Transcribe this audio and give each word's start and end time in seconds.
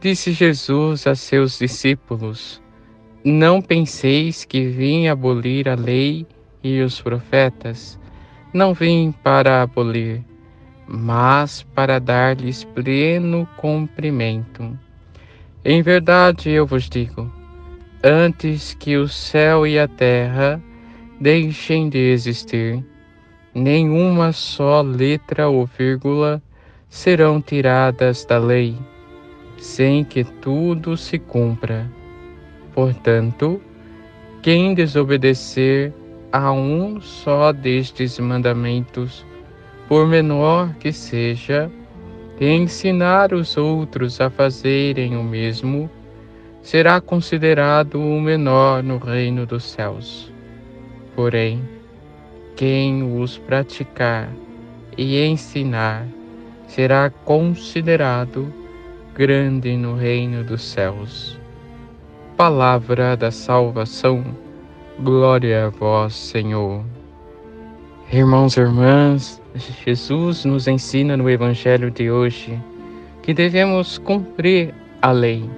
Disse 0.00 0.32
Jesus 0.32 1.06
a 1.06 1.14
seus 1.14 1.58
discípulos: 1.58 2.62
Não 3.22 3.60
penseis 3.60 4.46
que 4.46 4.66
vim 4.66 5.08
abolir 5.08 5.68
a 5.68 5.74
lei 5.74 6.26
e 6.64 6.80
os 6.80 7.02
profetas. 7.02 8.00
Não 8.50 8.72
vim 8.72 9.12
para 9.22 9.60
abolir, 9.60 10.24
mas 10.88 11.62
para 11.74 11.98
dar-lhes 11.98 12.64
pleno 12.64 13.46
cumprimento. 13.58 14.74
Em 15.62 15.82
verdade 15.82 16.48
eu 16.48 16.66
vos 16.66 16.88
digo: 16.88 17.30
antes 18.02 18.72
que 18.72 18.96
o 18.96 19.06
céu 19.06 19.66
e 19.66 19.78
a 19.78 19.86
terra 19.86 20.58
deixem 21.20 21.90
de 21.90 21.98
existir, 21.98 22.82
nenhuma 23.54 24.32
só 24.32 24.80
letra 24.80 25.50
ou 25.50 25.66
vírgula 25.66 26.42
serão 26.88 27.38
tiradas 27.42 28.24
da 28.24 28.38
lei 28.38 28.74
sem 29.60 30.02
que 30.02 30.24
tudo 30.24 30.96
se 30.96 31.18
cumpra. 31.18 31.86
Portanto, 32.74 33.60
quem 34.42 34.72
desobedecer 34.72 35.92
a 36.32 36.50
um 36.50 36.98
só 36.98 37.52
destes 37.52 38.18
mandamentos, 38.18 39.24
por 39.86 40.06
menor 40.06 40.74
que 40.76 40.92
seja, 40.92 41.70
e 42.40 42.46
ensinar 42.46 43.34
os 43.34 43.58
outros 43.58 44.18
a 44.18 44.30
fazerem 44.30 45.14
o 45.14 45.22
mesmo, 45.22 45.90
será 46.62 46.98
considerado 46.98 48.00
o 48.00 48.18
menor 48.18 48.82
no 48.82 48.96
reino 48.96 49.44
dos 49.44 49.64
céus. 49.64 50.32
Porém, 51.14 51.62
quem 52.56 53.20
os 53.20 53.36
praticar 53.36 54.30
e 54.96 55.22
ensinar 55.22 56.06
será 56.66 57.10
considerado 57.10 58.59
grande 59.14 59.76
no 59.76 59.96
reino 59.96 60.44
dos 60.44 60.62
céus. 60.62 61.38
Palavra 62.36 63.16
da 63.16 63.30
salvação, 63.30 64.24
glória 65.00 65.66
a 65.66 65.68
vós, 65.68 66.14
Senhor. 66.14 66.84
Irmãos 68.12 68.56
e 68.56 68.60
irmãs, 68.60 69.42
Jesus 69.84 70.44
nos 70.44 70.68
ensina 70.68 71.16
no 71.16 71.28
Evangelho 71.28 71.90
de 71.90 72.10
hoje 72.10 72.58
que 73.22 73.34
devemos 73.34 73.98
cumprir 73.98 74.72
a 75.02 75.10
lei, 75.10 75.48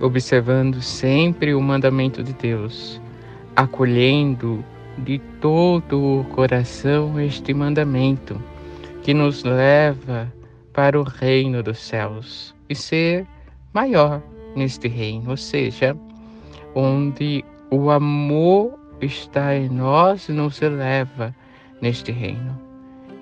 observando 0.00 0.80
sempre 0.82 1.54
o 1.54 1.60
mandamento 1.60 2.22
de 2.22 2.32
Deus, 2.32 3.00
acolhendo 3.54 4.64
de 4.98 5.18
todo 5.40 6.20
o 6.20 6.24
coração 6.24 7.20
este 7.20 7.54
mandamento 7.54 8.40
que 9.02 9.14
nos 9.14 9.44
leva 9.44 10.32
para 10.72 10.98
o 10.98 11.02
reino 11.02 11.62
dos 11.62 11.78
céus 11.78 12.54
e 12.72 12.74
ser 12.74 13.26
maior 13.72 14.22
neste 14.56 14.88
reino, 14.88 15.30
ou 15.30 15.36
seja, 15.36 15.96
onde 16.74 17.44
o 17.70 17.90
amor 17.90 18.78
está 19.00 19.56
em 19.56 19.68
nós 19.68 20.28
nos 20.28 20.60
eleva 20.60 21.34
neste 21.80 22.12
reino. 22.12 22.58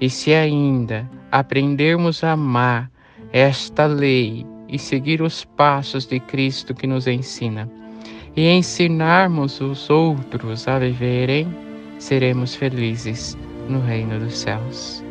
E 0.01 0.09
se 0.09 0.33
ainda 0.33 1.09
aprendermos 1.31 2.25
a 2.25 2.33
amar 2.33 2.91
esta 3.33 3.87
lei 3.87 4.47
e 4.69 4.79
seguir 4.79 5.21
os 5.21 5.45
passos 5.45 6.07
de 6.07 6.19
Cristo 6.21 6.75
que 6.75 6.87
nos 6.87 7.07
ensina, 7.07 7.71
e 8.37 8.49
ensinarmos 8.49 9.61
os 9.61 9.91
outros 9.91 10.67
a 10.69 10.79
viverem, 10.79 11.49
seremos 11.99 12.55
felizes 12.55 13.37
no 13.69 13.81
reino 13.81 14.19
dos 14.19 14.39
céus. 14.39 15.05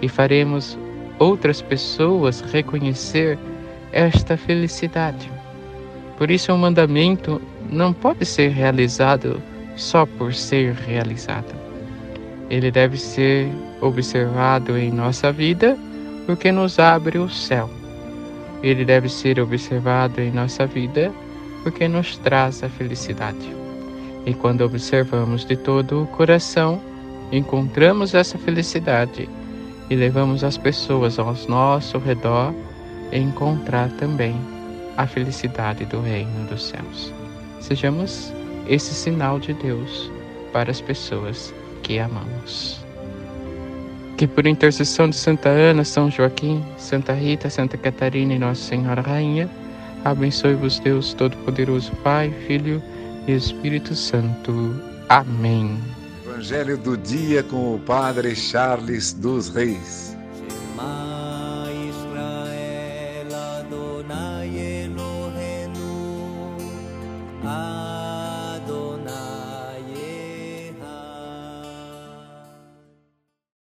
E 0.00 0.08
faremos 0.08 0.78
outras 1.18 1.62
pessoas 1.62 2.40
reconhecer 2.40 3.38
esta 3.92 4.36
felicidade. 4.36 5.30
Por 6.16 6.30
isso, 6.30 6.52
o 6.52 6.58
mandamento 6.58 7.40
não 7.70 7.92
pode 7.92 8.24
ser 8.24 8.50
realizado 8.50 9.40
só 9.76 10.06
por 10.06 10.34
ser 10.34 10.74
realizado. 10.74 11.54
Ele 12.50 12.70
deve 12.70 12.96
ser 12.96 13.48
observado 13.80 14.76
em 14.76 14.90
nossa 14.90 15.32
vida 15.32 15.76
porque 16.26 16.52
nos 16.52 16.78
abre 16.78 17.18
o 17.18 17.28
céu. 17.28 17.68
Ele 18.62 18.84
deve 18.84 19.08
ser 19.08 19.40
observado 19.40 20.20
em 20.20 20.30
nossa 20.30 20.66
vida 20.66 21.12
porque 21.62 21.88
nos 21.88 22.16
traz 22.18 22.62
a 22.62 22.68
felicidade. 22.68 23.56
E 24.24 24.34
quando 24.34 24.60
observamos 24.62 25.44
de 25.44 25.56
todo 25.56 26.02
o 26.02 26.06
coração, 26.06 26.80
encontramos 27.32 28.14
essa 28.14 28.38
felicidade 28.38 29.28
e 29.90 29.96
levamos 29.96 30.44
as 30.44 30.56
pessoas 30.56 31.18
ao 31.18 31.34
nosso 31.48 31.98
redor 31.98 32.54
encontrar 33.18 33.90
também 33.92 34.34
a 34.96 35.06
felicidade 35.06 35.84
do 35.84 36.00
reino 36.00 36.46
dos 36.48 36.68
céus. 36.68 37.12
Sejamos 37.60 38.32
esse 38.68 38.94
sinal 38.94 39.38
de 39.38 39.54
Deus 39.54 40.10
para 40.52 40.70
as 40.70 40.80
pessoas 40.80 41.52
que 41.82 41.98
amamos. 41.98 42.80
Que 44.16 44.26
por 44.26 44.46
intercessão 44.46 45.08
de 45.08 45.16
Santa 45.16 45.48
Ana, 45.48 45.84
São 45.84 46.10
Joaquim, 46.10 46.62
Santa 46.76 47.12
Rita, 47.12 47.50
Santa 47.50 47.76
Catarina 47.76 48.34
e 48.34 48.38
Nossa 48.38 48.62
Senhora 48.62 49.00
Rainha, 49.00 49.48
abençoe-vos 50.04 50.78
Deus 50.78 51.12
Todo-Poderoso, 51.14 51.92
Pai, 52.04 52.32
Filho 52.46 52.82
e 53.26 53.32
Espírito 53.32 53.94
Santo. 53.94 54.80
Amém. 55.08 55.78
Evangelho 56.24 56.76
do 56.76 56.96
dia 56.96 57.42
com 57.42 57.74
o 57.74 57.78
Padre 57.78 58.34
Charles 58.34 59.12
dos 59.12 59.48
Reis. 59.48 60.16
I 67.44 67.81